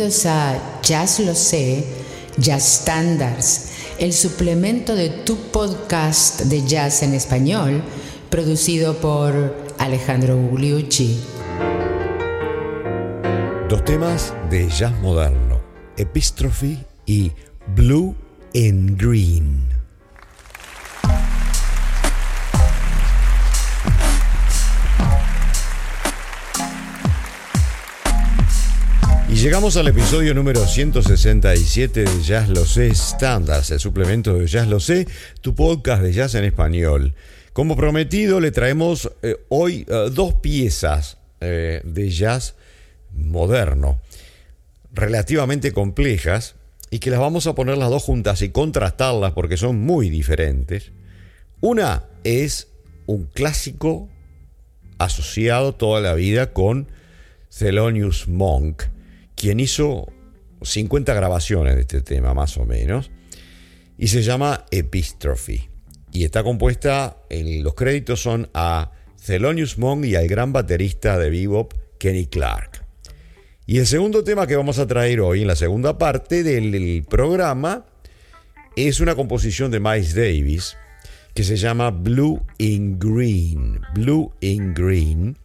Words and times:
Bienvenidos 0.00 0.24
a 0.24 0.80
Jazz 0.80 1.20
Lo 1.20 1.34
Sé, 1.34 1.84
Jazz 2.38 2.80
Standards, 2.80 3.68
el 3.98 4.14
suplemento 4.14 4.96
de 4.96 5.10
tu 5.10 5.36
podcast 5.36 6.40
de 6.44 6.66
jazz 6.66 7.02
en 7.02 7.12
español, 7.12 7.82
producido 8.30 8.94
por 8.96 9.54
Alejandro 9.76 10.38
Gugliucci. 10.38 11.20
Dos 13.68 13.84
temas 13.84 14.32
de 14.48 14.70
jazz 14.70 14.98
moderno, 15.02 15.60
Epistrophe 15.98 16.78
y 17.04 17.32
Blue 17.76 18.14
and 18.54 18.98
Green. 18.98 19.79
Llegamos 29.42 29.78
al 29.78 29.88
episodio 29.88 30.34
número 30.34 30.66
167 30.66 32.04
de 32.04 32.22
Jazz 32.22 32.50
Lo 32.50 32.66
Sé 32.66 32.94
Standards, 32.94 33.70
el 33.70 33.80
suplemento 33.80 34.34
de 34.34 34.46
Jazz 34.46 34.68
Lo 34.68 34.80
Sé, 34.80 35.08
tu 35.40 35.54
podcast 35.54 36.02
de 36.02 36.12
jazz 36.12 36.34
en 36.34 36.44
español. 36.44 37.14
Como 37.54 37.74
prometido, 37.74 38.38
le 38.38 38.50
traemos 38.50 39.10
eh, 39.22 39.36
hoy 39.48 39.86
eh, 39.88 40.10
dos 40.12 40.34
piezas 40.34 41.16
eh, 41.40 41.80
de 41.84 42.10
jazz 42.10 42.54
moderno, 43.14 44.02
relativamente 44.92 45.72
complejas, 45.72 46.56
y 46.90 46.98
que 46.98 47.08
las 47.08 47.20
vamos 47.20 47.46
a 47.46 47.54
poner 47.54 47.78
las 47.78 47.88
dos 47.88 48.02
juntas 48.02 48.42
y 48.42 48.50
contrastarlas 48.50 49.32
porque 49.32 49.56
son 49.56 49.80
muy 49.80 50.10
diferentes. 50.10 50.92
Una 51.62 52.04
es 52.24 52.68
un 53.06 53.24
clásico 53.24 54.10
asociado 54.98 55.74
toda 55.74 56.02
la 56.02 56.12
vida 56.12 56.52
con 56.52 56.88
Thelonious 57.56 58.28
Monk, 58.28 58.82
quien 59.40 59.58
hizo 59.58 60.12
50 60.60 61.14
grabaciones 61.14 61.74
de 61.74 61.80
este 61.80 62.02
tema 62.02 62.34
más 62.34 62.58
o 62.58 62.66
menos, 62.66 63.10
y 63.96 64.08
se 64.08 64.22
llama 64.22 64.66
Epistrophe. 64.70 65.70
Y 66.12 66.24
está 66.24 66.42
compuesta, 66.42 67.22
en, 67.30 67.64
los 67.64 67.74
créditos 67.74 68.20
son 68.20 68.50
a 68.52 68.90
Thelonious 69.24 69.78
Monk 69.78 70.04
y 70.04 70.14
al 70.14 70.28
gran 70.28 70.52
baterista 70.52 71.18
de 71.18 71.30
bebop 71.30 71.72
Kenny 71.98 72.26
Clark. 72.26 72.84
Y 73.64 73.78
el 73.78 73.86
segundo 73.86 74.24
tema 74.24 74.46
que 74.46 74.56
vamos 74.56 74.78
a 74.78 74.86
traer 74.86 75.22
hoy 75.22 75.40
en 75.40 75.46
la 75.46 75.56
segunda 75.56 75.96
parte 75.96 76.42
del 76.42 77.06
programa 77.08 77.86
es 78.76 79.00
una 79.00 79.14
composición 79.14 79.70
de 79.70 79.80
Miles 79.80 80.14
Davis 80.14 80.76
que 81.32 81.44
se 81.44 81.56
llama 81.56 81.90
Blue 81.90 82.42
in 82.58 82.98
Green. 82.98 83.80
Blue 83.94 84.34
in 84.40 84.74
Green 84.74 85.38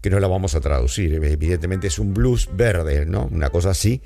que 0.00 0.10
no 0.10 0.20
la 0.20 0.28
vamos 0.28 0.54
a 0.54 0.60
traducir, 0.60 1.12
evidentemente 1.14 1.88
es 1.88 1.98
un 1.98 2.14
blues 2.14 2.48
verde, 2.52 3.06
¿no? 3.06 3.28
Una 3.30 3.50
cosa 3.50 3.70
así. 3.70 4.02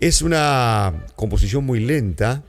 Es 0.00 0.22
una 0.22 1.06
composición 1.16 1.64
muy 1.64 1.80
lenta, 1.80 2.44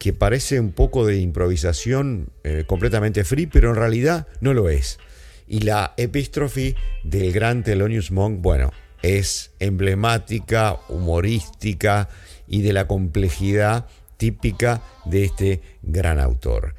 que 0.00 0.14
parece 0.14 0.58
un 0.58 0.72
poco 0.72 1.04
de 1.04 1.18
improvisación 1.18 2.30
eh, 2.42 2.64
completamente 2.66 3.22
free, 3.22 3.46
pero 3.46 3.68
en 3.68 3.76
realidad 3.76 4.26
no 4.40 4.54
lo 4.54 4.70
es. 4.70 4.98
Y 5.46 5.60
la 5.60 5.92
epístrofe 5.98 6.74
del 7.04 7.32
gran 7.32 7.62
Thelonious 7.64 8.10
Monk, 8.10 8.40
bueno, 8.40 8.72
es 9.02 9.50
emblemática, 9.58 10.78
humorística 10.88 12.08
y 12.48 12.62
de 12.62 12.72
la 12.72 12.86
complejidad 12.86 13.88
típica 14.16 14.82
de 15.04 15.24
este 15.24 15.60
gran 15.82 16.18
autor. 16.18 16.74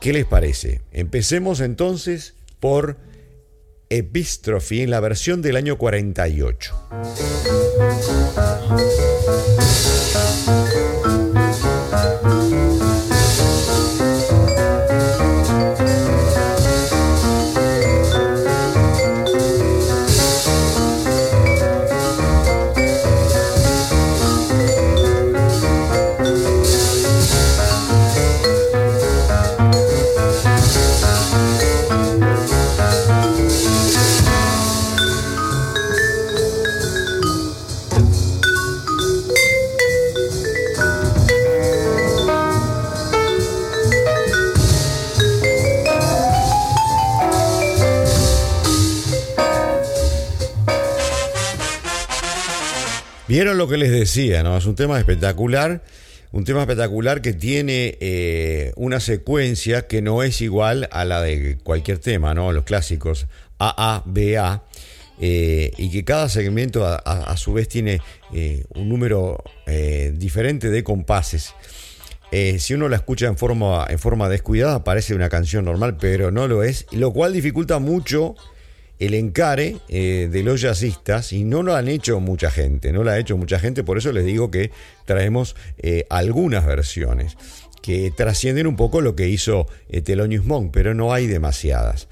¿Qué 0.00 0.14
les 0.14 0.24
parece? 0.24 0.80
Empecemos 0.92 1.60
entonces 1.60 2.36
por 2.58 2.96
Epistrophe 3.94 4.82
en 4.82 4.90
la 4.90 5.00
versión 5.00 5.42
del 5.42 5.54
año 5.54 5.76
48. 5.76 6.74
Lo 53.54 53.68
que 53.68 53.76
les 53.76 53.90
decía, 53.90 54.42
¿no? 54.42 54.56
Es 54.56 54.66
un 54.66 54.74
tema 54.74 54.98
espectacular, 54.98 55.82
un 56.32 56.44
tema 56.44 56.60
espectacular 56.60 57.20
que 57.20 57.34
tiene 57.34 57.98
eh, 58.00 58.72
una 58.76 58.98
secuencia 58.98 59.86
que 59.86 60.00
no 60.00 60.22
es 60.22 60.40
igual 60.40 60.88
a 60.90 61.04
la 61.04 61.20
de 61.20 61.58
cualquier 61.62 61.98
tema, 61.98 62.32
¿no? 62.34 62.52
Los 62.52 62.64
clásicos 62.64 63.26
AA, 63.58 64.02
BA. 64.06 64.64
Eh, 65.20 65.70
y 65.76 65.90
que 65.90 66.04
cada 66.04 66.28
segmento 66.28 66.84
a, 66.86 67.36
su 67.36 67.52
vez 67.52 67.68
tiene 67.68 68.00
eh, 68.32 68.64
un 68.74 68.88
número 68.88 69.44
diferente 70.14 70.70
de 70.70 70.82
compases. 70.82 71.54
si 72.58 72.74
uno 72.74 72.88
la 72.88 72.96
escucha 72.96 73.26
en 73.26 73.36
forma, 73.36 73.86
en 73.88 73.98
forma 73.98 74.28
descuidada 74.28 74.82
parece 74.82 75.14
una 75.14 75.28
canción 75.28 75.66
normal, 75.66 75.96
pero 76.00 76.30
no 76.30 76.48
lo 76.48 76.62
es, 76.62 76.86
lo 76.90 77.12
cual 77.12 77.34
dificulta 77.34 77.78
mucho 77.78 78.34
el 79.06 79.14
encare 79.14 79.78
eh, 79.88 80.28
de 80.30 80.42
los 80.44 80.60
jazzistas 80.60 81.32
y 81.32 81.42
no 81.42 81.64
lo 81.64 81.74
han 81.74 81.88
hecho 81.88 82.20
mucha 82.20 82.52
gente, 82.52 82.92
no 82.92 83.02
lo 83.02 83.10
ha 83.10 83.18
hecho 83.18 83.36
mucha 83.36 83.58
gente, 83.58 83.82
por 83.82 83.98
eso 83.98 84.12
les 84.12 84.24
digo 84.24 84.52
que 84.52 84.70
traemos 85.06 85.56
eh, 85.78 86.06
algunas 86.08 86.64
versiones 86.64 87.36
que 87.82 88.12
trascienden 88.12 88.68
un 88.68 88.76
poco 88.76 89.00
lo 89.00 89.16
que 89.16 89.28
hizo 89.28 89.66
eh, 89.88 90.40
Monk, 90.44 90.70
pero 90.72 90.94
no 90.94 91.12
hay 91.12 91.26
demasiadas. 91.26 92.06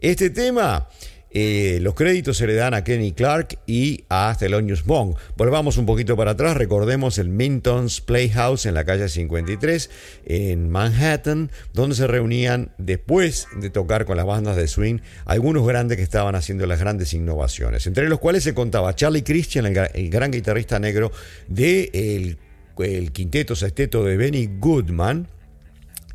Este 0.00 0.30
tema 0.30 0.88
eh, 1.34 1.78
los 1.80 1.94
créditos 1.94 2.36
se 2.36 2.46
le 2.46 2.54
dan 2.54 2.74
a 2.74 2.84
Kenny 2.84 3.12
Clark 3.12 3.58
y 3.66 4.04
a 4.10 4.36
Thelonious 4.38 4.86
Monk. 4.86 5.16
Volvamos 5.36 5.78
un 5.78 5.86
poquito 5.86 6.14
para 6.14 6.32
atrás, 6.32 6.56
recordemos 6.56 7.16
el 7.16 7.28
Minton's 7.28 8.02
Playhouse 8.02 8.66
en 8.66 8.74
la 8.74 8.84
calle 8.84 9.08
53 9.08 9.90
en 10.26 10.68
Manhattan, 10.68 11.50
donde 11.72 11.96
se 11.96 12.06
reunían 12.06 12.72
después 12.76 13.48
de 13.56 13.70
tocar 13.70 14.04
con 14.04 14.18
las 14.18 14.26
bandas 14.26 14.56
de 14.56 14.68
swing 14.68 14.98
algunos 15.24 15.66
grandes 15.66 15.96
que 15.96 16.02
estaban 16.02 16.34
haciendo 16.34 16.66
las 16.66 16.80
grandes 16.80 17.14
innovaciones, 17.14 17.86
entre 17.86 18.08
los 18.10 18.18
cuales 18.18 18.44
se 18.44 18.52
contaba 18.52 18.94
Charlie 18.94 19.22
Christian, 19.22 19.64
el, 19.64 20.10
gran 20.10 20.30
guitarrista 20.30 20.78
negro 20.78 21.12
de 21.48 22.36
el 22.78 23.12
quinteto 23.12 23.56
sexteto 23.56 24.04
de 24.04 24.16
Benny 24.16 24.50
Goodman 24.58 25.28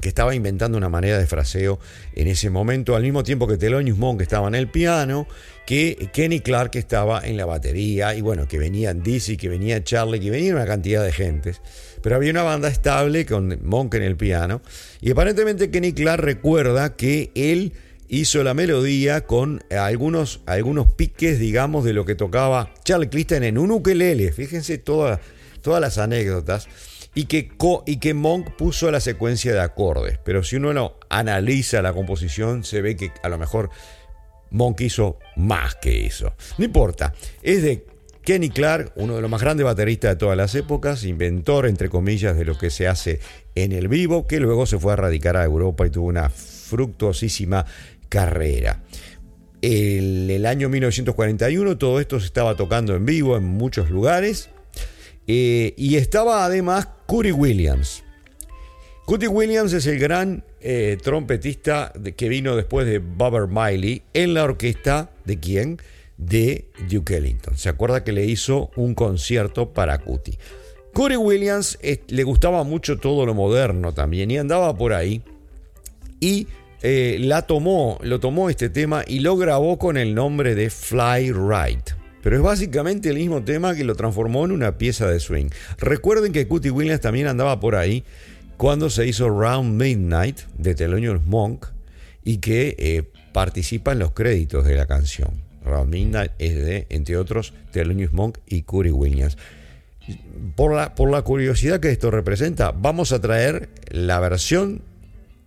que 0.02 0.10
estaba 0.10 0.36
inventando 0.36 0.78
una 0.78 0.90
manera 0.90 1.18
de 1.18 1.28
fraseo 1.28 1.80
en 2.16 2.28
ese 2.28 2.50
momento, 2.50 2.96
al 2.96 3.04
mismo 3.04 3.24
tiempo 3.24 3.48
que 3.48 3.58
Thelonious 3.58 3.98
Monk 3.98 4.22
estaba 4.22 4.48
en 4.48 4.56
el 4.56 4.70
piano, 4.70 5.28
que 5.66 6.10
Kenny 6.14 6.40
Clark 6.40 6.72
estaba 6.76 7.22
en 7.26 7.38
la 7.38 7.46
batería, 7.46 8.16
y 8.16 8.22
bueno, 8.22 8.48
que 8.48 8.58
venían 8.58 9.04
Dizzy, 9.04 9.38
que 9.38 9.50
venía 9.50 9.84
Charlie, 9.84 10.20
que 10.20 10.30
venía 10.30 10.54
una 10.54 10.66
cantidad 10.66 11.04
de 11.04 11.12
gentes. 11.12 11.62
Pero 12.02 12.16
había 12.16 12.32
una 12.32 12.44
banda 12.44 12.70
estable 12.70 13.26
con 13.26 13.60
Monk 13.64 13.96
en 13.96 14.04
el 14.04 14.16
piano, 14.16 14.62
y 15.02 15.12
aparentemente 15.12 15.72
Kenny 15.72 15.94
Clark 15.94 16.24
recuerda 16.24 16.96
que 16.96 17.32
él 17.36 17.74
hizo 18.08 18.44
la 18.44 18.54
melodía 18.54 19.26
con 19.26 19.62
algunos, 19.70 20.42
algunos 20.46 20.88
piques, 20.94 21.40
digamos, 21.40 21.84
de 21.84 21.92
lo 21.92 22.06
que 22.06 22.16
tocaba 22.16 22.74
Charlie 22.86 23.10
Clifton 23.10 23.44
en 23.44 23.58
un 23.58 23.72
ukelele. 23.72 24.32
Fíjense 24.32 24.78
todas 24.78 25.20
las 25.64 25.98
anécdotas 25.98 26.70
y 27.18 27.26
que, 27.26 28.14
Monk 28.14 28.52
puso 28.52 28.92
la 28.92 29.00
secuencia 29.00 29.52
de 29.52 29.60
acordes. 29.60 30.20
Pero 30.24 30.44
si 30.44 30.58
uno 30.58 30.72
no 30.72 30.94
analiza 31.10 31.82
la 31.82 31.92
composición, 31.92 32.64
se 32.64 32.80
ve 32.82 32.96
que 32.96 33.12
a 33.24 33.30
lo 33.30 33.40
mejor 33.40 33.72
Monk 34.52 34.82
hizo 34.82 35.18
más 35.36 35.74
que 35.74 36.06
eso. 36.06 36.36
No 36.60 36.66
importa, 36.66 37.16
es 37.42 37.64
de 37.64 37.88
Kenny 38.22 38.52
Clark, 38.52 38.94
uno 38.98 39.16
de 39.16 39.22
los 39.22 39.32
más 39.32 39.42
grandes 39.42 39.66
bateristas 39.66 40.12
de 40.12 40.16
todas 40.18 40.38
las 40.38 40.54
épocas, 40.54 41.06
inventor, 41.06 41.66
entre 41.66 41.90
comillas, 41.90 42.38
de 42.38 42.46
lo 42.46 42.56
que 42.56 42.70
se 42.70 42.88
hace 42.88 43.20
en 43.56 43.72
el 43.72 43.88
vivo, 43.88 44.28
que 44.28 44.40
luego 44.40 44.68
se 44.68 44.78
fue 44.78 44.94
a 44.94 44.98
radicar 44.98 45.38
a 45.38 45.44
Europa 45.44 45.88
y 45.88 45.90
tuvo 45.90 46.10
una 46.10 46.30
fructuosísima 46.30 47.66
carrera. 48.10 48.84
En 49.64 50.30
el 50.30 50.46
año 50.46 50.70
1941 50.70 51.80
todo 51.80 52.00
esto 52.00 52.20
se 52.20 52.28
estaba 52.28 52.56
tocando 52.56 52.96
en 52.96 53.08
vivo 53.08 53.36
en 53.36 53.44
muchos 53.44 53.90
lugares 53.90 54.52
eh, 55.28 55.74
y 55.78 55.96
estaba 55.96 56.46
además 56.46 56.88
Cody 57.06 57.32
Williams. 57.32 58.04
Cody 59.06 59.28
Williams 59.28 59.74
es 59.74 59.86
el 59.86 60.00
gran 60.00 60.44
eh, 60.60 60.98
trompetista 61.02 61.94
que 62.16 62.30
vino 62.30 62.56
después 62.56 62.86
de 62.88 63.00
Bobber 63.00 63.48
Miley 63.48 64.02
en 64.14 64.34
la 64.34 64.44
orquesta 64.44 65.12
de 65.26 65.40
quién? 65.40 65.78
de 66.18 66.66
Duke 66.90 67.16
Ellington. 67.16 67.58
¿Se 67.58 67.70
acuerda 67.70 68.04
que 68.04 68.12
le 68.12 68.26
hizo 68.26 68.72
un 68.76 68.96
concierto 68.96 69.72
para 69.72 70.00
Cutie? 70.00 70.38
Corey 70.94 71.18
Williams 71.18 71.78
le 72.08 72.24
gustaba 72.24 72.64
mucho 72.64 72.98
todo 72.98 73.26
lo 73.26 73.36
moderno 73.36 73.94
también 73.94 74.32
y 74.32 74.38
andaba 74.38 74.76
por 74.76 74.94
ahí 74.94 75.22
y 76.20 76.48
eh, 76.82 77.18
la 77.20 77.44
tomó, 77.44 78.00
lo 78.02 78.20
tomó 78.20 78.50
este 78.50 78.70
tema 78.70 79.04
y 79.06 79.20
lo 79.20 79.38
grabó 79.38 79.78
con 79.78 79.98
el 79.98 80.16
nombre 80.16 80.56
de 80.56 80.72
Fly 80.72 81.32
Right. 81.32 81.92
Pero 82.28 82.36
es 82.36 82.44
básicamente 82.44 83.10
el 83.10 83.16
mismo 83.16 83.42
tema 83.42 83.74
que 83.74 83.86
lo 83.86 83.96
transformó 83.96 84.44
en 84.44 84.52
una 84.52 84.78
pieza 84.78 85.08
de 85.08 85.22
swing. 85.22 85.48
Recuerden 85.78 86.34
que 86.34 86.46
Cutie 86.46 86.72
Williams 86.72 87.00
también 87.00 87.28
andaba 87.28 87.62
por 87.62 87.78
ahí 87.78 88.04
cuando 88.58 88.90
se 88.90 89.08
hizo 89.08 89.30
Round 89.30 89.82
Midnight 89.82 90.42
de 90.58 90.76
Thelonious 90.76 91.26
Monk 91.26 91.68
y 92.26 92.40
que 92.40 92.76
eh, 92.80 93.04
participa 93.32 93.94
en 93.94 94.00
los 94.00 94.12
créditos 94.12 94.66
de 94.66 94.76
la 94.76 94.88
canción. 94.88 95.42
Round 95.64 95.90
Midnight 95.90 96.34
es 96.38 96.56
de, 96.56 96.86
entre 96.90 97.16
otros, 97.16 97.54
Thelonious 97.72 98.12
Monk 98.12 98.40
y 98.46 98.64
Curry 98.64 98.92
Williams. 98.92 99.38
Por 100.58 100.76
la, 100.76 100.96
por 100.96 101.10
la 101.10 101.22
curiosidad 101.22 101.80
que 101.80 101.92
esto 101.92 102.12
representa, 102.12 102.72
vamos 102.72 103.14
a 103.14 103.22
traer 103.22 103.70
la 103.90 104.20
versión, 104.20 104.82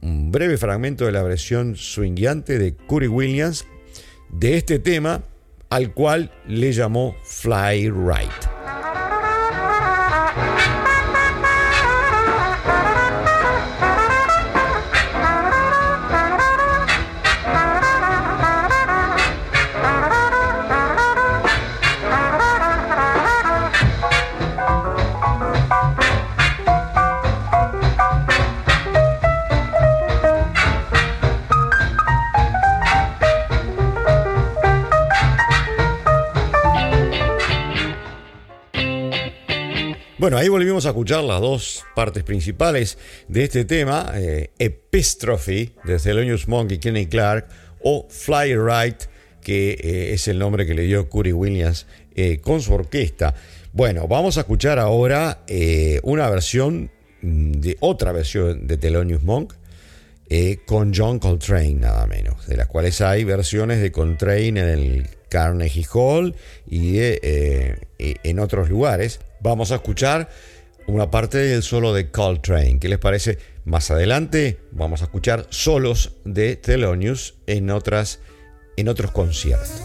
un 0.01 0.33
breve 0.33 0.57
fragmento 0.57 1.05
de 1.05 1.13
la 1.13 1.23
versión 1.23 1.77
swingueante 1.77 2.59
de 2.59 2.75
Curry 2.75 3.09
Williams 3.09 3.67
de 4.31 4.57
este 4.57 4.79
tema, 4.79 5.25
al 5.71 5.95
cual 5.95 6.31
le 6.47 6.73
llamó 6.73 7.17
Fly 7.23 7.91
Right. 7.91 8.50
Bueno, 40.31 40.43
ahí 40.43 40.49
volvimos 40.49 40.87
a 40.87 40.91
escuchar 40.91 41.25
las 41.25 41.41
dos 41.41 41.85
partes 41.97 42.23
principales 42.23 42.99
de 43.27 43.43
este 43.43 43.65
tema, 43.65 44.13
eh, 44.15 44.51
Epistrophe 44.61 45.73
de 45.83 45.99
Thelonious 45.99 46.47
Monk 46.47 46.71
y 46.71 46.79
Kenny 46.79 47.07
Clark, 47.07 47.49
o 47.83 48.07
Fly 48.09 48.55
Right, 48.55 49.03
que 49.43 49.73
eh, 49.73 50.13
es 50.15 50.29
el 50.29 50.39
nombre 50.39 50.67
que 50.67 50.75
le 50.75 50.83
dio 50.83 51.11
Curry 51.11 51.33
Williams 51.33 51.89
eh, 52.15 52.39
con 52.41 52.63
su 52.63 52.73
orquesta. 52.73 53.35
Bueno, 53.73 54.07
vamos 54.07 54.39
a 54.39 54.43
escuchar 54.43 54.79
ahora 54.79 55.41
una 56.05 56.31
versión 56.31 56.93
mm, 57.23 57.51
de 57.55 57.77
otra 57.81 58.13
versión 58.13 58.69
de 58.69 58.77
Thelonious 58.77 59.25
Monk 59.25 59.55
con 60.65 60.93
John 60.95 61.19
Coltrane, 61.19 61.75
nada 61.75 62.07
menos, 62.07 62.47
de 62.47 62.57
las 62.57 62.69
cuales 62.69 63.01
hay 63.01 63.25
versiones 63.25 63.83
de 63.83 63.91
Coltrane 63.91 64.47
en 64.47 64.59
el 64.59 65.09
Carnegie 65.29 65.87
Hall 65.93 66.37
y 66.69 66.99
en 67.01 68.39
otros 68.39 68.71
lugares 68.71 69.19
vamos 69.41 69.73
a 69.73 69.77
escuchar 69.77 70.29
una 70.87 71.11
parte 71.11 71.39
del 71.39 71.63
solo 71.63 71.93
de 71.93 72.11
Coltrane. 72.11 72.79
¿Qué 72.79 72.89
les 72.89 72.99
parece? 72.99 73.39
Más 73.65 73.91
adelante 73.91 74.61
vamos 74.73 75.03
a 75.03 75.05
escuchar 75.05 75.47
solos 75.51 76.17
de 76.25 76.57
Thelonious 76.57 77.35
en, 77.47 77.71
otras, 77.71 78.21
en 78.77 78.89
otros 78.89 79.11
conciertos. 79.11 79.83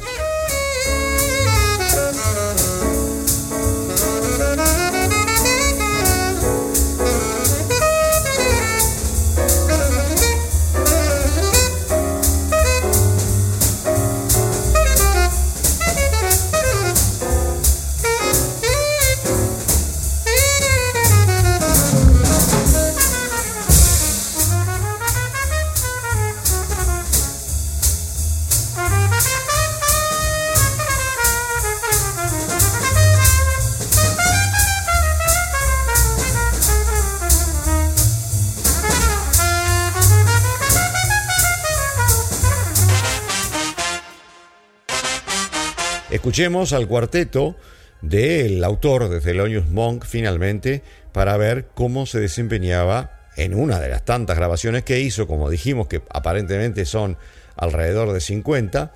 Escuchemos 46.36 46.74
al 46.74 46.86
cuarteto 46.90 47.56
del 48.02 48.62
autor 48.66 49.08
de 49.08 49.22
Thelonious 49.22 49.70
Monk 49.70 50.04
finalmente 50.06 50.84
para 51.14 51.38
ver 51.38 51.68
cómo 51.74 52.06
se 52.06 52.20
desempeñaba 52.20 53.22
en 53.38 53.54
una 53.54 53.80
de 53.80 53.88
las 53.88 54.04
tantas 54.04 54.36
grabaciones 54.36 54.84
que 54.84 55.00
hizo, 55.00 55.28
como 55.28 55.50
dijimos 55.50 55.88
que 55.88 56.02
aparentemente 56.10 56.84
son 56.84 57.18
alrededor 57.56 58.12
de 58.12 58.20
50. 58.20 58.92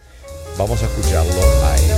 Vamos 0.57 0.83
a 0.83 0.87
escucharlo 0.87 1.31
a 1.63 1.77
él. 1.77 1.88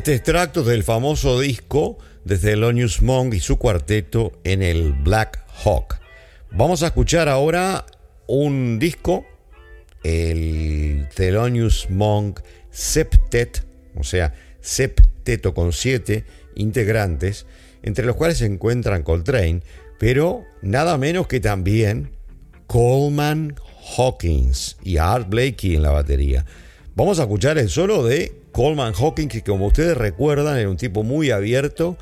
Este 0.00 0.14
extracto 0.14 0.62
del 0.64 0.82
famoso 0.82 1.38
disco 1.38 1.98
de 2.24 2.38
Thelonious 2.38 3.02
Monk 3.02 3.34
y 3.34 3.40
su 3.40 3.58
cuarteto 3.58 4.32
en 4.44 4.62
el 4.62 4.94
Black 4.94 5.44
Hawk. 5.62 6.00
Vamos 6.52 6.82
a 6.82 6.86
escuchar 6.86 7.28
ahora 7.28 7.84
un 8.26 8.78
disco, 8.78 9.26
el 10.02 11.06
Thelonious 11.14 11.90
Monk 11.90 12.40
Septet, 12.70 13.66
o 13.94 14.02
sea, 14.02 14.32
septeto 14.62 15.52
con 15.52 15.74
siete 15.74 16.24
integrantes, 16.54 17.44
entre 17.82 18.06
los 18.06 18.16
cuales 18.16 18.38
se 18.38 18.46
encuentran 18.46 19.02
Coltrane, 19.02 19.60
pero 19.98 20.46
nada 20.62 20.96
menos 20.96 21.26
que 21.26 21.40
también 21.40 22.12
Coleman 22.68 23.54
Hawkins 23.98 24.78
y 24.82 24.96
Art 24.96 25.28
Blakey 25.28 25.76
en 25.76 25.82
la 25.82 25.90
batería. 25.90 26.46
Vamos 26.94 27.18
a 27.18 27.24
escuchar 27.24 27.58
el 27.58 27.68
solo 27.68 28.02
de 28.02 28.39
Coleman 28.60 28.92
Hawkins, 28.92 29.32
que 29.32 29.42
como 29.42 29.68
ustedes 29.68 29.96
recuerdan 29.96 30.58
era 30.58 30.68
un 30.68 30.76
tipo 30.76 31.02
muy 31.02 31.30
abierto 31.30 31.96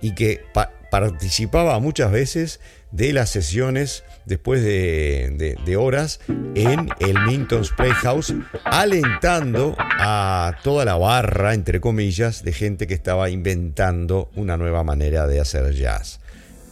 y 0.00 0.14
que 0.14 0.42
participaba 0.88 1.76
muchas 1.80 2.12
veces 2.12 2.60
de 2.92 3.12
las 3.12 3.30
sesiones 3.30 4.04
después 4.24 4.62
de, 4.62 5.58
de, 5.64 5.76
horas 5.76 6.20
en 6.54 6.88
el 7.00 7.18
Minton's 7.26 7.70
Playhouse, 7.70 8.32
alentando 8.62 9.74
a 9.76 10.56
toda 10.62 10.84
la 10.84 10.94
barra, 10.94 11.52
entre 11.52 11.80
comillas, 11.80 12.44
de 12.44 12.52
gente 12.52 12.86
que 12.86 12.94
estaba 12.94 13.28
inventando 13.28 14.30
una 14.36 14.56
nueva 14.56 14.84
manera 14.84 15.26
de 15.26 15.40
hacer 15.40 15.74
jazz. 15.74 16.20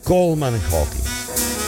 Coleman 0.04 0.54
Hawkins. 0.70 1.61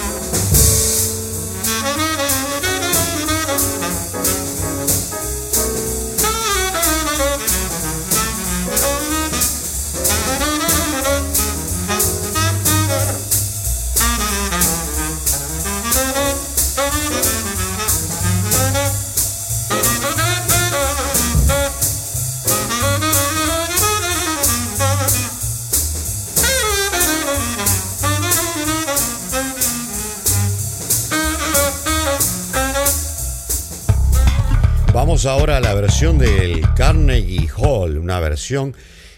Ahora 35.26 35.56
a 35.56 35.60
la 35.60 35.72
versión 35.72 36.18
del 36.18 36.60
Carnegie 36.76 37.48
Hall, 37.56 37.96
una 37.96 38.20
versión 38.20 38.74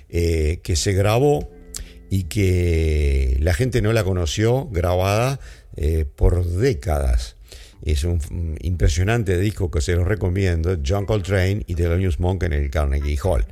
eh, 0.08 0.60
que 0.62 0.76
se 0.76 0.92
grabó 0.92 1.50
y 2.10 2.25
que 2.25 3.36
la 3.40 3.54
gente 3.54 3.82
no 3.82 3.92
la 3.92 4.04
conoció 4.04 4.68
grabada 4.70 5.40
eh, 5.76 6.04
por 6.04 6.46
décadas. 6.46 7.36
Es 7.82 8.04
un 8.04 8.56
impresionante 8.60 9.36
disco 9.38 9.70
que 9.70 9.80
se 9.80 9.96
los 9.96 10.06
recomiendo, 10.06 10.76
John 10.86 11.06
Coltrane 11.06 11.64
y 11.66 11.75
Thelonious 11.75 12.20
Monk 12.20 12.44
en 12.44 12.52
el 12.52 12.70
Carnegie 12.70 13.18
Hall. 13.25 13.44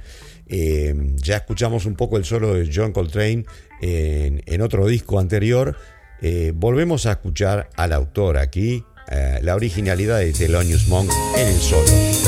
Eh, 0.46 0.94
ya 1.16 1.38
escuchamos 1.38 1.87
un 1.87 1.96
poco 1.96 2.18
el 2.18 2.25
solo 2.25 2.54
de 2.54 2.70
John 2.73 2.92
Coltrane 2.92 3.44
en, 3.80 4.61
otro 4.61 4.87
disco 4.87 5.18
anterior. 5.18 5.76
volvemos 6.54 7.06
a 7.06 7.12
escuchar 7.12 7.68
al 7.75 7.92
autor 7.92 8.38
aquí, 8.38 8.84
la 9.42 9.56
originalidad 9.56 10.20
de 10.20 10.32
Thelonious 10.32 10.87
Monk 10.87 11.11
en 11.37 11.49
el 11.49 11.61
solo. 11.61 12.24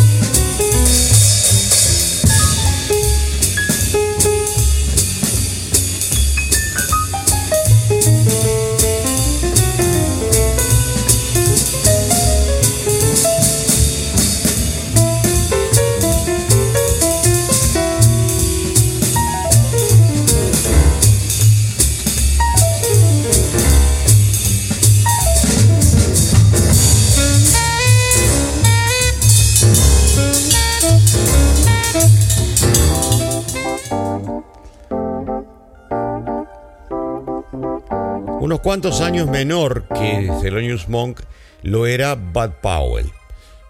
Cuantos 38.77 39.01
años 39.01 39.27
menor 39.27 39.87
que 39.89 40.31
Thelonious 40.43 40.91
Monk 40.91 41.23
lo 41.63 41.87
era 41.87 42.15
Bud 42.15 42.51
Powell, 42.61 43.11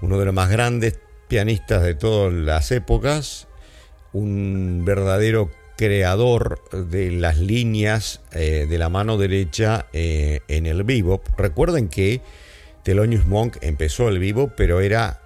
uno 0.03 0.19
de 0.19 0.25
los 0.25 0.35
más 0.35 0.51
grandes 0.51 0.99
pianistas 1.29 1.85
de 1.85 1.95
todas 1.95 2.33
las 2.33 2.73
épocas, 2.73 3.47
un 4.13 4.83
verdadero 4.85 5.49
creador 5.77 6.61
de 6.73 7.13
las 7.13 7.39
líneas 7.39 8.21
eh, 8.33 8.67
de 8.69 8.79
la 8.79 8.89
mano 8.89 9.17
derecha 9.17 9.87
eh, 9.93 10.41
en 10.49 10.67
el 10.67 10.83
bebop. 10.83 11.25
Recuerden 11.39 11.87
que 11.87 12.21
Thelonious 12.83 13.27
Monk 13.27 13.59
empezó 13.61 14.09
el 14.09 14.19
bebop, 14.19 14.55
pero 14.57 14.81
era 14.81 15.23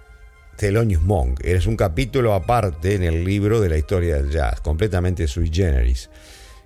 Thelonious 0.57 1.01
Monk. 1.01 1.43
Es 1.43 1.65
un 1.65 1.75
capítulo 1.75 2.35
aparte 2.35 2.93
en 2.93 3.01
el 3.01 3.25
libro 3.25 3.59
de 3.59 3.69
la 3.69 3.79
historia 3.79 4.17
del 4.17 4.29
jazz, 4.29 4.61
completamente 4.61 5.27
sui 5.27 5.49
generis. 5.51 6.11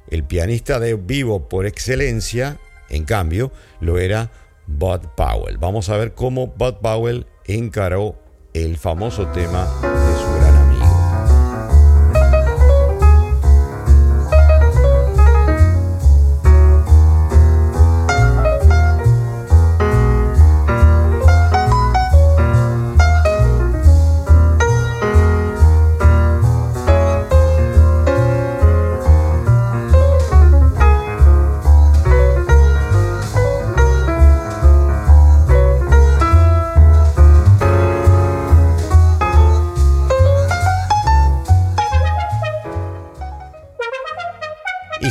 El 0.09 0.25
pianista 0.25 0.81
de 0.81 0.95
vivo 0.95 1.47
por 1.47 1.65
excelencia 1.65 2.59
en 2.89 3.05
cambio, 3.05 3.51
lo 3.79 3.97
era 3.97 4.31
Bud 4.67 5.01
Powell. 5.15 5.57
Vamos 5.57 5.89
a 5.89 5.97
ver 5.97 6.13
cómo 6.13 6.47
Bud 6.47 6.75
Powell 6.81 7.27
encaró 7.45 8.15
el 8.53 8.77
famoso 8.77 9.27
tema 9.27 9.94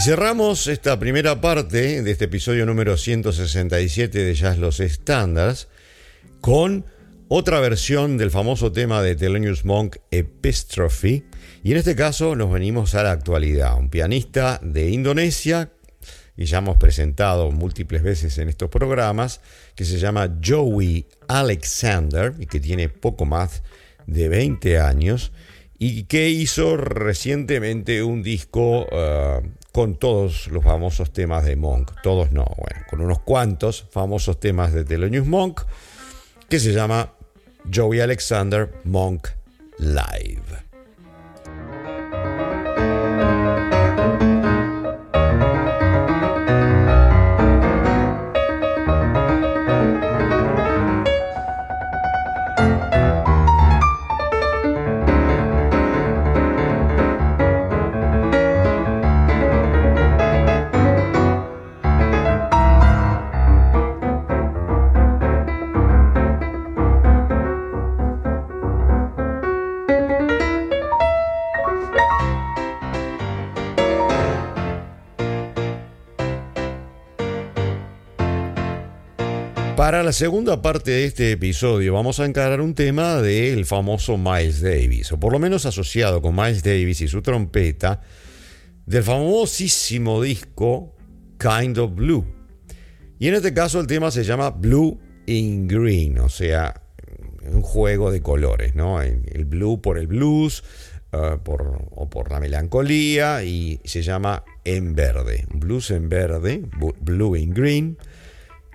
cerramos 0.01 0.67
esta 0.67 0.99
primera 0.99 1.41
parte 1.41 2.03
de 2.03 2.11
este 2.11 2.25
episodio 2.25 2.67
número 2.67 2.97
167 2.97 4.25
de 4.25 4.35
Jazz 4.35 4.59
Los 4.59 4.81
Standards 4.81 5.69
con 6.41 6.85
otra 7.29 7.61
versión 7.61 8.19
del 8.19 8.33
famoso 8.33 8.73
tema 8.73 9.03
de 9.03 9.15
Thelonious 9.15 9.65
Monk, 9.65 9.97
Epistrophe. 10.11 11.25
Y 11.63 11.71
en 11.71 11.77
este 11.77 11.95
caso 11.95 12.35
nos 12.35 12.53
venimos 12.53 12.97
a 12.97 13.05
la 13.05 13.13
actualidad. 13.13 13.79
Un 13.79 13.89
pianista 13.89 14.59
de 14.63 14.91
Indonesia, 14.91 15.71
y 16.37 16.47
ya 16.47 16.59
hemos 16.59 16.77
presentado 16.77 17.53
múltiples 17.53 18.03
veces 18.03 18.37
en 18.39 18.49
estos 18.49 18.71
programas, 18.71 19.41
que 19.77 19.85
se 19.85 19.99
llama 19.99 20.39
Joey 20.45 21.07
Alexander 21.29 22.35
y 22.41 22.47
que 22.47 22.59
tiene 22.59 22.89
poco 22.89 23.27
más 23.27 23.63
de 24.07 24.29
20 24.29 24.81
años 24.81 25.31
y 25.79 26.05
que 26.05 26.31
hizo 26.31 26.77
recientemente 26.77 28.03
un 28.03 28.23
disco 28.23 28.87
uh, 28.87 29.43
con 29.75 29.97
todos 29.97 30.47
los 30.53 30.63
famosos 30.63 31.13
temas 31.13 31.45
de 31.45 31.57
Monk. 31.57 31.91
Todos 32.01 32.31
no, 32.31 32.45
bueno, 32.45 32.87
con 32.89 33.01
unos 33.01 33.19
cuantos 33.19 33.85
famosos 33.91 34.39
temas 34.39 34.73
de 34.73 34.85
Thelonious 34.85 35.27
Monk, 35.27 35.63
que 36.49 36.61
se 36.61 36.73
llama 36.73 37.13
Joey 37.75 37.99
Alexander 37.99 38.73
Monk 38.85 39.27
Live. 39.79 40.64
Para 79.85 80.03
la 80.03 80.15
segunda 80.15 80.63
parte 80.63 80.93
de 80.93 81.05
este 81.05 81.33
episodio 81.33 81.93
vamos 81.93 82.19
a 82.19 82.25
encarar 82.25 82.63
un 82.63 82.75
tema 82.75 83.21
del 83.21 83.67
famoso 83.67 84.17
Miles 84.17 84.63
Davis, 84.63 85.13
o 85.13 85.21
por 85.21 85.31
lo 85.31 85.39
menos 85.39 85.67
asociado 85.67 86.23
con 86.23 86.35
Miles 86.35 86.63
Davis 86.63 87.03
y 87.03 87.07
su 87.07 87.21
trompeta, 87.21 88.01
del 88.87 89.03
famosísimo 89.03 90.23
disco 90.23 90.97
Kind 91.39 91.77
of 91.77 91.95
Blue. 91.95 92.25
Y 93.19 93.29
en 93.29 93.35
este 93.35 93.53
caso 93.53 93.79
el 93.79 93.87
tema 93.87 94.11
se 94.11 94.25
llama 94.25 94.49
Blue 94.49 94.99
in 95.27 95.69
Green, 95.69 96.19
o 96.19 96.31
sea, 96.31 96.81
un 97.53 97.61
juego 97.61 98.11
de 98.11 98.23
colores, 98.23 98.75
¿no? 98.75 99.03
El 99.03 99.45
blue 99.45 99.83
por 99.83 99.99
el 99.99 100.07
blues 100.07 100.65
uh, 101.13 101.43
por, 101.43 101.83
o 101.91 102.09
por 102.09 102.31
la 102.31 102.41
melancolía 102.41 103.45
y 103.45 103.83
se 103.85 104.01
llama 104.01 104.45
en 104.65 104.95
verde, 104.95 105.45
blues 105.53 105.91
en 105.91 106.09
verde, 106.09 106.63
blue 107.03 107.37
in 107.37 107.51
green 107.51 107.99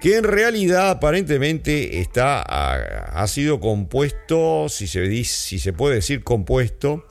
que 0.02 0.18
en 0.18 0.24
realidad 0.24 0.90
aparentemente 0.90 2.00
está, 2.00 2.42
ha, 2.42 3.28
sido 3.28 3.60
compuesto, 3.60 4.70
si 4.70 4.88
se, 4.88 5.24
si 5.26 5.60
se 5.60 5.74
puede 5.74 5.96
decir 5.96 6.24
compuesto, 6.24 7.06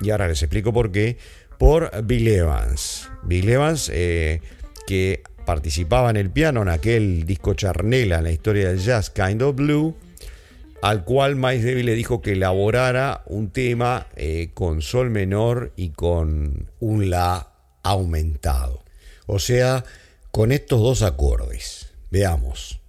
y 0.00 0.10
ahora 0.10 0.28
les 0.28 0.42
explico 0.42 0.72
por 0.72 0.90
qué, 0.90 1.18
por 1.58 1.90
Bill 2.04 2.28
Evans. 2.28 3.08
Bill 3.22 3.48
Evans, 3.48 3.90
eh, 3.92 4.40
que 4.86 5.22
participaba 5.44 6.10
en 6.10 6.16
el 6.16 6.30
piano 6.30 6.62
en 6.62 6.68
aquel 6.68 7.24
disco 7.24 7.54
charnela 7.54 8.18
en 8.18 8.24
la 8.24 8.32
historia 8.32 8.68
del 8.68 8.78
jazz, 8.78 9.10
Kind 9.10 9.42
of 9.42 9.56
Blue, 9.56 9.96
al 10.82 11.04
cual 11.04 11.36
Miles 11.36 11.64
Davis 11.64 11.84
le 11.84 11.94
dijo 11.94 12.20
que 12.20 12.32
elaborara 12.32 13.22
un 13.26 13.50
tema 13.50 14.06
eh, 14.16 14.50
con 14.54 14.82
sol 14.82 15.10
menor 15.10 15.72
y 15.76 15.90
con 15.90 16.70
un 16.80 17.10
la 17.10 17.52
aumentado. 17.82 18.84
O 19.26 19.38
sea, 19.38 19.84
con 20.38 20.52
estos 20.52 20.80
dos 20.80 21.02
acordes. 21.02 21.88
Veamos. 22.12 22.80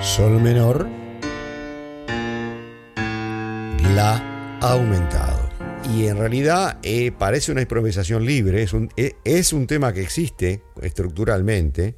Sol 0.00 0.40
menor, 0.40 0.88
La 3.94 4.58
aumentado. 4.62 5.50
Y 5.94 6.06
en 6.06 6.16
realidad 6.16 6.78
eh, 6.82 7.12
parece 7.12 7.52
una 7.52 7.60
improvisación 7.60 8.24
libre, 8.24 8.62
es 8.62 8.72
un, 8.72 8.88
eh, 8.96 9.16
es 9.24 9.52
un 9.52 9.66
tema 9.66 9.92
que 9.92 10.00
existe 10.00 10.62
estructuralmente, 10.80 11.94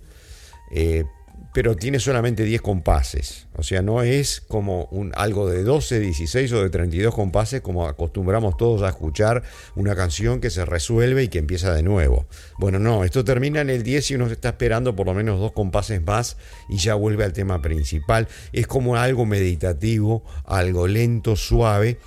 eh, 0.73 1.05
pero 1.54 1.76
tiene 1.76 2.00
solamente 2.00 2.42
10 2.42 2.61
compases. 2.62 3.46
O 3.54 3.62
sea, 3.62 3.80
no 3.80 4.02
es 4.02 4.40
como 4.40 4.87
un, 4.87 5.12
algo 5.14 5.49
de 5.49 5.62
12, 5.62 6.00
16 6.00 6.52
o 6.52 6.62
de 6.64 6.68
32 6.68 7.14
compases 7.14 7.61
como 7.61 7.87
acostumbramos 7.87 8.56
todos 8.56 8.82
a 8.82 8.88
escuchar 8.88 9.44
una 9.76 9.94
canción 9.94 10.40
que 10.40 10.50
se 10.50 10.64
resuelve 10.64 11.23
y 11.23 11.28
que 11.28 11.38
empieza 11.38 11.73
de 11.73 11.84
nuevo. 11.84 12.26
Bueno, 12.58 12.80
no, 12.80 13.04
esto 13.04 13.25
termina 13.25 13.61
en 13.61 13.70
el 13.70 13.84
10 13.84 14.11
y 14.11 14.14
uno 14.16 14.26
está 14.26 14.49
esperando 14.49 14.96
por 14.96 15.06
lo 15.06 15.14
menos 15.14 15.38
dos 15.38 15.52
compases 15.52 16.04
más 16.04 16.37
y 16.68 16.78
ya 16.78 16.96
vuelve 16.96 17.23
al 17.23 17.32
tema 17.32 17.62
principal. 17.62 18.26
Es 18.52 18.66
como 18.66 18.96
algo 18.96 19.25
meditativo, 19.25 20.25
algo 20.44 20.88
lento, 20.88 21.37
suave 21.37 21.99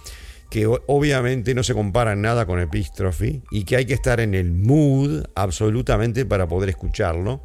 que 0.49 0.65
obviamente 0.65 1.53
no 1.53 1.63
se 1.63 1.73
compara 1.73 2.15
nada 2.15 2.45
con 2.45 2.59
Epistrophe 2.59 3.41
y 3.51 3.63
que 3.63 3.77
hay 3.77 3.85
que 3.85 3.93
estar 3.93 4.19
en 4.19 4.33
el 4.33 4.51
mood 4.51 5.25
absolutamente 5.35 6.25
para 6.25 6.47
poder 6.47 6.69
escucharlo. 6.69 7.43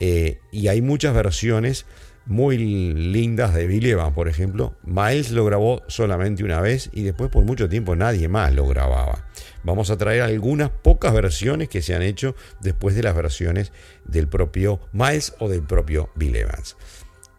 Eh, 0.00 0.40
y 0.50 0.68
hay 0.68 0.80
muchas 0.82 1.14
versiones 1.14 1.86
muy 2.26 2.58
lindas 2.58 3.54
de 3.54 3.66
Bill 3.66 3.86
Evans, 3.86 4.14
por 4.14 4.28
ejemplo. 4.28 4.74
Miles 4.82 5.30
lo 5.30 5.44
grabó 5.44 5.82
solamente 5.88 6.44
una 6.44 6.60
vez 6.60 6.90
y 6.92 7.02
después 7.02 7.30
por 7.30 7.44
mucho 7.44 7.68
tiempo 7.68 7.96
nadie 7.96 8.28
más 8.28 8.54
lo 8.54 8.66
grababa. 8.66 9.26
Vamos 9.62 9.90
a 9.90 9.96
traer 9.96 10.22
algunas 10.22 10.70
pocas 10.70 11.12
versiones 11.12 11.68
que 11.68 11.82
se 11.82 11.94
han 11.94 12.02
hecho 12.02 12.34
después 12.60 12.94
de 12.94 13.02
las 13.02 13.14
versiones 13.14 13.72
del 14.04 14.28
propio 14.28 14.80
Miles 14.92 15.34
o 15.38 15.48
del 15.48 15.62
propio 15.62 16.10
Bill 16.14 16.36
Evans. 16.36 16.76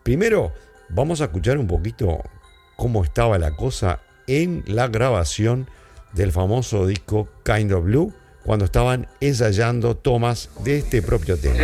Primero, 0.03 0.53
vamos 0.89 1.21
a 1.21 1.25
escuchar 1.25 1.57
un 1.57 1.67
poquito 1.67 2.21
cómo 2.75 3.03
estaba 3.03 3.37
la 3.39 3.55
cosa 3.55 4.01
en 4.27 4.63
la 4.67 4.87
grabación 4.87 5.67
del 6.13 6.31
famoso 6.31 6.85
disco 6.85 7.29
Kind 7.43 7.71
of 7.71 7.85
Blue 7.85 8.13
cuando 8.43 8.65
estaban 8.65 9.07
ensayando 9.19 9.95
tomas 9.95 10.49
de 10.63 10.79
este 10.79 11.01
propio 11.01 11.37
tema. 11.37 11.55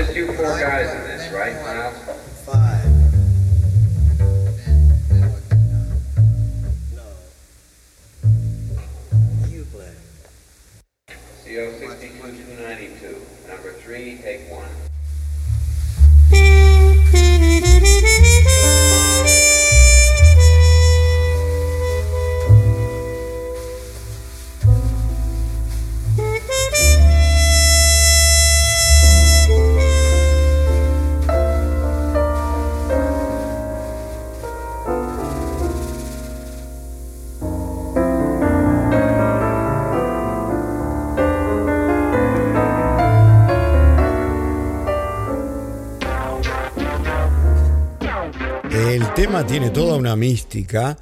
Tiene 49.48 49.70
toda 49.70 49.96
una 49.96 50.16
mística 50.18 50.98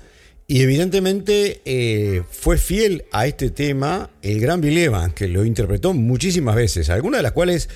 y 0.45 0.61
evidentemente 0.61 1.61
eh, 1.65 2.21
fue 2.29 2.57
fiel 2.59 3.05
a 3.11 3.25
este 3.25 3.49
tema 3.49 4.11
el 4.21 4.39
gran 4.39 4.61
Bill 4.61 4.77
Evans, 4.77 5.15
que 5.15 5.27
lo 5.27 5.45
interpretó 5.45 5.93
muchísimas 5.93 6.55
veces, 6.55 6.91
algunas 6.91 7.19
de 7.19 7.23
las 7.23 7.31
cuales 7.31 7.69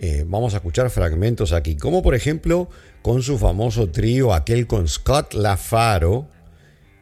eh, 0.00 0.24
vamos 0.26 0.54
a 0.54 0.56
escuchar 0.56 0.90
fragmentos 0.90 1.52
aquí, 1.52 1.76
como 1.76 2.02
por 2.02 2.16
ejemplo 2.16 2.68
con 3.02 3.22
su 3.22 3.38
famoso 3.38 3.88
trío, 3.90 4.34
aquel 4.34 4.66
con 4.66 4.88
Scott 4.88 5.34
LaFaro 5.34 6.28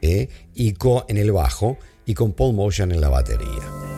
eh, 0.03 0.29
y 0.55 0.75
en 1.09 1.17
el 1.17 1.33
bajo 1.33 1.79
y 2.05 2.13
con 2.13 2.35
Paul 2.35 2.55
Motion 2.55 2.93
en 2.93 3.01
la 3.01 3.09
batería. 3.09 3.94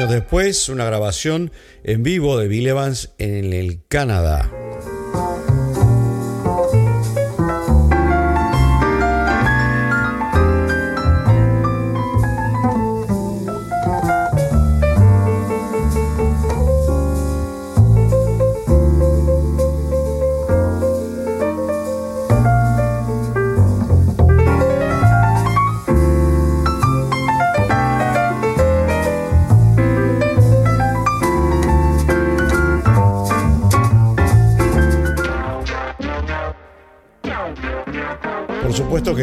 Años 0.00 0.12
después, 0.14 0.70
una 0.70 0.86
grabación 0.86 1.52
en 1.84 2.02
vivo 2.02 2.38
de 2.38 2.48
Bill 2.48 2.68
Evans 2.68 3.10
en 3.18 3.52
el 3.52 3.82
Canadá. 3.86 4.59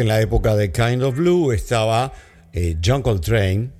La 0.08 0.22
época 0.22 0.56
de 0.56 0.72
Kind 0.72 1.02
of 1.02 1.16
Blue 1.16 1.52
estaba 1.52 2.12
eh, 2.54 2.78
John 2.82 3.02
Coltrane 3.02 3.70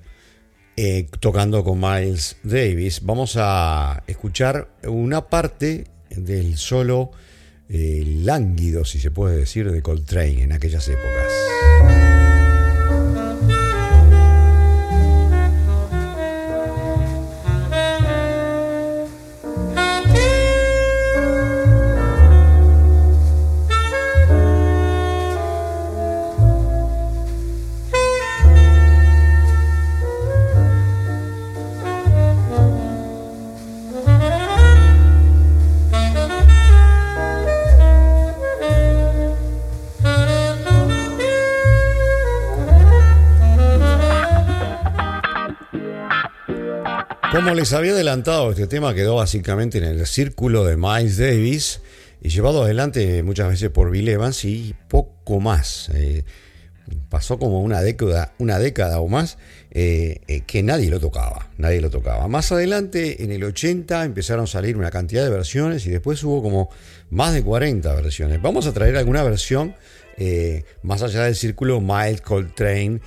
eh, 0.77 1.07
tocando 1.19 1.63
con 1.63 1.79
Miles 1.79 2.37
Davis. 2.43 3.01
Vamos 3.03 3.35
a 3.35 4.03
escuchar 4.05 4.69
una 4.83 5.27
parte 5.27 5.85
del 6.11 6.57
solo 6.57 7.09
eh, 7.67 8.03
lánguido, 8.05 8.85
si 8.85 8.99
se 8.99 9.09
puede 9.09 9.37
decir, 9.37 9.71
de 9.71 9.81
Coltrane 9.81 10.43
en 10.43 10.51
aquellas 10.51 10.87
épocas. 10.87 12.18
Como 47.49 47.59
les 47.59 47.73
había 47.73 47.93
adelantado, 47.93 48.51
este 48.51 48.67
tema 48.67 48.93
quedó 48.93 49.15
básicamente 49.15 49.79
en 49.79 49.83
el 49.83 50.05
círculo 50.05 50.65
de 50.65 50.77
Miles 50.77 51.17
Davis 51.17 51.81
y 52.21 52.29
llevado 52.29 52.61
adelante 52.61 53.23
muchas 53.23 53.49
veces 53.49 53.71
por 53.71 53.89
Bill 53.89 54.07
Evans 54.07 54.45
y 54.45 54.75
poco 54.87 55.39
más. 55.39 55.89
Eh, 55.95 56.25
pasó 57.09 57.39
como 57.39 57.63
una 57.63 57.81
década, 57.81 58.35
una 58.37 58.59
década 58.59 58.99
o 58.99 59.07
más 59.07 59.39
eh, 59.71 60.21
eh, 60.27 60.41
que 60.45 60.61
nadie 60.61 60.91
lo 60.91 60.99
tocaba, 60.99 61.49
nadie 61.57 61.81
lo 61.81 61.89
tocaba. 61.89 62.27
Más 62.27 62.51
adelante, 62.51 63.23
en 63.23 63.31
el 63.31 63.43
80, 63.43 64.05
empezaron 64.05 64.43
a 64.43 64.47
salir 64.47 64.77
una 64.77 64.91
cantidad 64.91 65.23
de 65.23 65.31
versiones 65.31 65.87
y 65.87 65.89
después 65.89 66.23
hubo 66.23 66.43
como 66.43 66.69
más 67.09 67.33
de 67.33 67.41
40 67.41 67.91
versiones. 67.95 68.39
Vamos 68.43 68.67
a 68.67 68.73
traer 68.73 68.95
alguna 68.95 69.23
versión 69.23 69.73
más 70.83 71.01
allá 71.01 71.23
del 71.23 71.35
círculo 71.35 71.81
Miles 71.81 72.21
Coltrane 72.21 72.99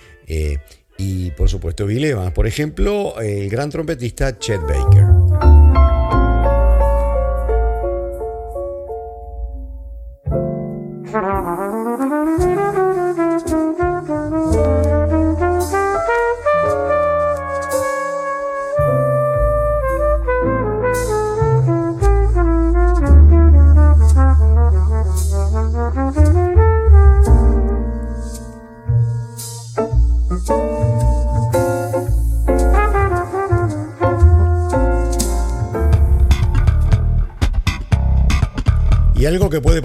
y 1.02 1.30
por 1.32 1.48
supuesto 1.48 1.86
Bill. 1.86 2.14
Por 2.34 2.46
ejemplo, 2.46 3.20
el 3.20 3.48
gran 3.48 3.70
trompetista 3.70 4.38
Chet 4.38 4.60
Baker. 4.60 5.11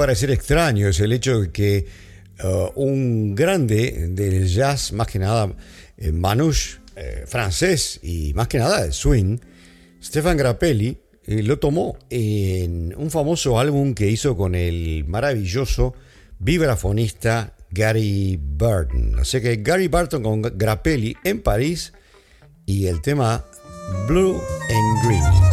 Parecer 0.08 0.32
extraño 0.32 0.88
es 0.88 1.02
el 1.02 1.12
hecho 1.12 1.41
de 1.41 1.52
que 1.52 1.86
uh, 2.41 2.82
un 2.82 3.36
grande 3.36 4.08
del 4.12 4.48
jazz, 4.48 4.93
más 4.93 5.06
que 5.06 5.20
nada 5.20 5.54
eh, 5.98 6.13
manouche 6.13 6.78
eh, 6.96 7.26
francés 7.28 8.00
y 8.02 8.34
más 8.34 8.48
que 8.48 8.58
nada 8.58 8.86
el 8.86 8.93
swing, 8.93 9.38
Stefan 10.02 10.38
Grappelli, 10.38 10.98
eh, 11.26 11.43
lo 11.43 11.60
tomó 11.60 11.98
en 12.10 12.96
un 12.96 13.12
famoso 13.12 13.60
álbum 13.60 13.93
que 13.93 14.10
hizo 14.10 14.38
con 14.38 14.56
el 14.56 15.04
maravilloso 15.06 15.93
vibrafonista 16.39 17.58
Gary 17.70 18.39
Burton. 18.41 19.20
Así 19.20 19.41
que 19.41 19.58
Gary 19.58 19.89
Burton 19.89 20.24
con 20.24 20.41
Grappelli 20.41 21.17
en 21.26 21.41
París 21.41 21.91
y 22.65 22.86
el 22.86 23.02
tema 23.02 23.43
Blue 24.08 24.39
and 24.70 25.06
Green. 25.06 25.47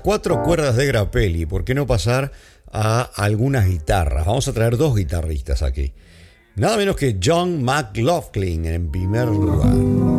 Cuatro 0.00 0.42
cuerdas 0.42 0.76
de 0.76 0.86
Grappelli, 0.86 1.46
¿por 1.46 1.64
qué 1.64 1.74
no 1.74 1.86
pasar 1.86 2.32
a 2.70 3.02
algunas 3.02 3.66
guitarras? 3.66 4.26
Vamos 4.26 4.46
a 4.48 4.52
traer 4.52 4.76
dos 4.76 4.94
guitarristas 4.96 5.62
aquí. 5.62 5.92
Nada 6.54 6.76
menos 6.76 6.96
que 6.96 7.18
John 7.22 7.62
McLaughlin 7.62 8.64
en 8.66 8.90
primer 8.90 9.28
lugar. 9.28 10.15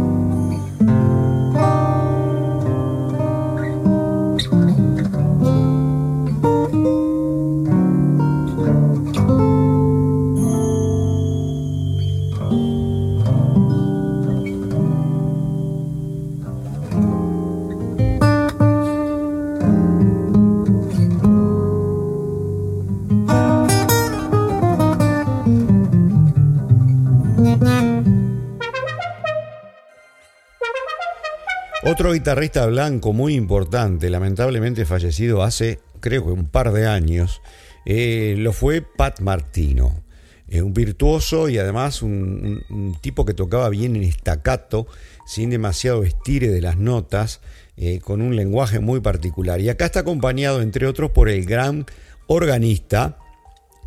Guitarrista 32.27 32.65
blanco 32.65 33.13
muy 33.13 33.35
importante, 33.35 34.09
lamentablemente 34.09 34.85
fallecido 34.85 35.43
hace 35.43 35.79
creo 36.01 36.25
que 36.25 36.31
un 36.31 36.49
par 36.49 36.73
de 36.73 36.85
años, 36.85 37.41
eh, 37.85 38.35
lo 38.37 38.51
fue 38.51 38.81
Pat 38.81 39.21
Martino. 39.21 40.03
Eh, 40.49 40.61
un 40.61 40.73
virtuoso 40.73 41.47
y 41.47 41.57
además 41.57 42.01
un, 42.01 42.97
tipo 42.99 43.23
que 43.23 43.33
tocaba 43.33 43.69
bien 43.69 43.95
en 43.95 44.03
estacato, 44.03 44.87
sin 45.25 45.51
demasiado 45.51 46.03
estire 46.03 46.49
de 46.49 46.59
las 46.59 46.75
notas, 46.75 47.39
eh, 47.77 48.01
con 48.01 48.21
un 48.21 48.35
lenguaje 48.35 48.81
muy 48.81 48.99
particular. 48.99 49.61
Y 49.61 49.69
acá 49.69 49.85
está 49.85 50.01
acompañado, 50.01 50.61
entre 50.61 50.85
otros, 50.85 51.11
por 51.11 51.29
el 51.29 51.45
gran 51.45 51.85
organista, 52.27 53.19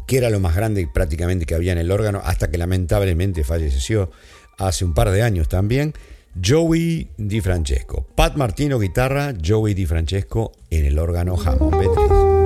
que 0.07 0.17
era 0.17 0.31
lo 0.31 0.41
más 0.41 0.57
grande 0.57 0.89
prácticamente 0.91 1.45
que 1.45 1.55
había 1.55 1.73
en 1.73 1.79
el 1.79 1.91
órgano, 1.91 2.23
hasta 2.25 2.51
que 2.51 2.57
lamentablemente 2.57 3.45
falleció 3.45 4.11
hace 4.57 4.87
un 4.87 4.95
par 4.95 5.11
de 5.11 5.23
años 5.23 5.47
también, 5.51 5.93
Joey 6.33 7.09
Di 7.17 7.41
Francesco. 7.41 8.07
Pat 8.15 8.35
Martino 8.37 8.79
guitarra, 8.79 9.33
Joey 9.33 9.75
Di 9.75 9.85
Francesco 9.87 10.53
en 10.69 10.85
el 10.85 10.99
órgano 10.99 11.35
Hammond 11.35 11.75
B3. 11.75 12.41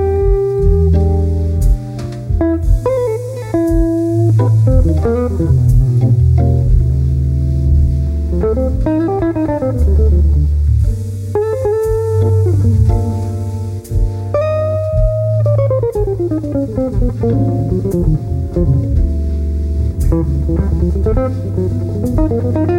Un 22.47 22.74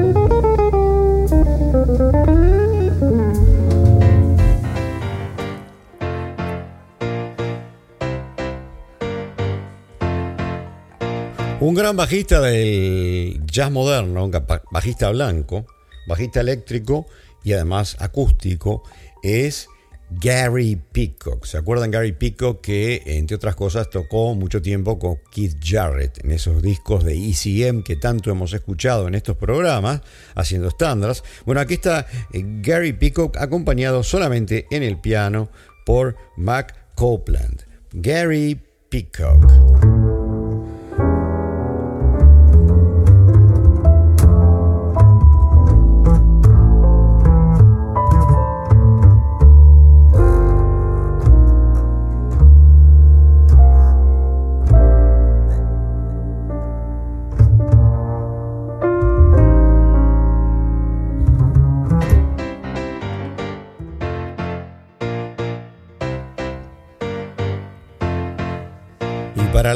gran 11.76 11.96
bajista 11.96 12.40
del 12.40 13.40
jazz 13.46 13.70
moderno, 13.70 14.30
bajista 14.70 15.10
blanco, 15.10 15.66
bajista 16.08 16.40
eléctrico 16.40 17.06
y 17.44 17.52
además 17.52 17.96
acústico, 18.00 18.82
es 19.22 19.68
Gary 20.08 20.80
Peacock. 20.92 21.44
¿Se 21.44 21.58
acuerdan 21.58 21.90
Gary 21.90 22.12
Peacock 22.12 22.62
que, 22.62 23.02
entre 23.04 23.36
otras 23.36 23.56
cosas, 23.56 23.90
tocó 23.90 24.34
mucho 24.34 24.62
tiempo 24.62 24.98
con 24.98 25.18
Keith 25.30 25.58
Jarrett 25.62 26.24
en 26.24 26.30
esos 26.32 26.62
discos 26.62 27.04
de 27.04 27.14
ECM 27.14 27.82
que 27.82 27.96
tanto 27.96 28.30
hemos 28.30 28.52
escuchado 28.54 29.06
en 29.06 29.14
estos 29.14 29.36
programas, 29.36 30.00
haciendo 30.34 30.68
estándares? 30.68 31.24
Bueno, 31.44 31.60
aquí 31.60 31.74
está 31.74 32.06
eh, 32.32 32.42
Gary 32.62 32.94
Peacock 32.94 33.36
acompañado 33.36 34.02
solamente 34.02 34.66
en 34.70 34.82
el 34.82 34.98
piano 34.98 35.50
por 35.84 36.16
Mac 36.36 36.74
Copeland. 36.94 37.64
Gary 37.92 38.60
Peacock. 38.88 39.95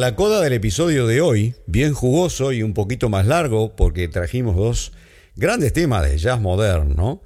La 0.00 0.16
coda 0.16 0.40
del 0.40 0.54
episodio 0.54 1.06
de 1.06 1.20
hoy, 1.20 1.54
bien 1.66 1.92
jugoso 1.92 2.52
y 2.52 2.62
un 2.62 2.72
poquito 2.72 3.10
más 3.10 3.26
largo, 3.26 3.76
porque 3.76 4.08
trajimos 4.08 4.56
dos 4.56 4.92
grandes 5.36 5.74
temas 5.74 6.08
de 6.08 6.16
jazz 6.16 6.40
moderno, 6.40 7.20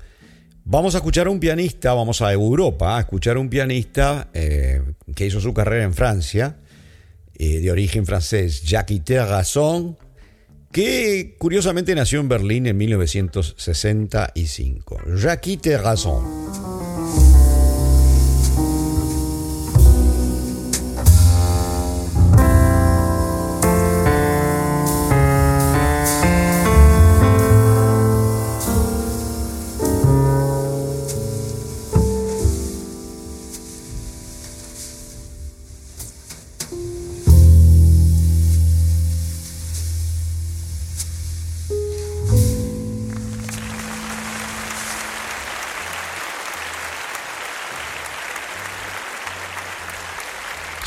vamos 0.65 0.97
a 0.97 0.99
escuchar 0.99 1.29
a 1.29 1.31
un 1.31 1.39
pianista, 1.39 1.95
vamos 1.95 2.21
a 2.21 2.33
Europa 2.33 2.97
a 2.97 3.01
escuchar 3.01 3.37
a 3.37 3.41
un 3.41 3.49
pianista 3.49 4.29
eh, 4.35 4.83
que 5.15 5.27
hizo 5.27 5.41
su 5.41 5.55
carrera 5.55 5.85
en 5.85 5.95
Francia, 5.95 6.57
eh, 7.37 7.61
de 7.61 7.71
origen 7.71 8.07
francés, 8.07 8.65
Jacques 8.65 9.05
Terrasson, 9.05 9.97
que 10.73 11.37
curiosamente 11.39 11.95
nació 11.95 12.19
en 12.19 12.29
Berlín 12.29 12.67
en 12.67 12.77
1965. 12.77 14.99
Jacques 15.17 15.61
Terrasson. 15.61 17.24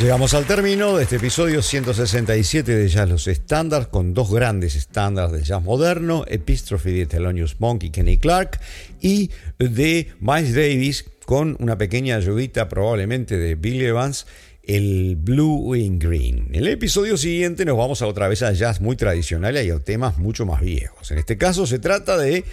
Llegamos 0.07 0.33
al 0.33 0.45
término 0.45 0.95
de 0.95 1.03
este 1.03 1.17
episodio 1.17 1.61
167 1.61 2.73
de 2.73 2.87
Jazz 2.87 3.09
Los 3.09 3.27
Estándares, 3.27 3.89
con 3.89 4.13
dos 4.13 4.31
grandes 4.31 4.75
estándares 4.75 5.33
de 5.33 5.43
jazz 5.43 5.61
moderno, 5.61 6.23
Epistrophe 6.29 6.91
de 6.91 7.05
Thelonious 7.07 7.59
Monk 7.59 7.83
y 7.83 7.89
Kenny 7.89 8.17
Clark, 8.17 8.57
y 9.01 9.31
de 9.59 10.13
Miles 10.21 10.55
Davis 10.55 11.05
con 11.25 11.57
una 11.59 11.77
pequeña 11.77 12.15
ayudita 12.15 12.69
probablemente 12.69 13.37
de 13.37 13.55
Bill 13.55 13.81
Evans, 13.81 14.27
el 14.63 15.17
Blue 15.19 15.73
and 15.73 16.01
Green. 16.01 16.47
En 16.51 16.55
el 16.55 16.69
episodio 16.69 17.17
siguiente 17.17 17.65
nos 17.65 17.75
vamos 17.75 18.01
otra 18.01 18.29
vez 18.29 18.43
a 18.43 18.53
jazz 18.53 18.79
muy 18.79 18.95
tradicional 18.95 19.57
y 19.61 19.69
a 19.69 19.79
temas 19.79 20.17
mucho 20.19 20.45
más 20.45 20.61
viejos. 20.61 21.11
En 21.11 21.17
este 21.17 21.37
caso 21.37 21.67
se 21.67 21.79
trata 21.79 22.15
de 22.15 22.45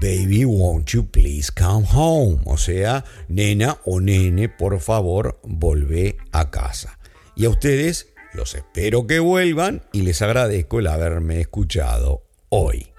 Baby, 0.00 0.44
won't 0.44 0.92
you 0.92 1.04
please 1.04 1.50
come 1.50 1.86
home? 1.86 2.42
O 2.44 2.56
sea, 2.56 3.04
nena 3.28 3.78
o 3.84 4.00
nene, 4.00 4.48
por 4.48 4.78
favor, 4.80 5.38
volvé 5.42 6.16
a 6.32 6.50
casa. 6.50 6.98
Y 7.36 7.46
a 7.46 7.50
ustedes 7.50 8.12
los 8.34 8.54
espero 8.54 9.06
que 9.06 9.20
vuelvan 9.20 9.82
y 9.92 10.02
les 10.02 10.20
agradezco 10.22 10.80
el 10.80 10.88
haberme 10.88 11.40
escuchado 11.40 12.24
hoy. 12.48 12.93